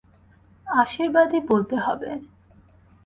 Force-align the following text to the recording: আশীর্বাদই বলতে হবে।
আশীর্বাদই 0.67 1.41
বলতে 1.49 1.75
হবে। 1.85 2.09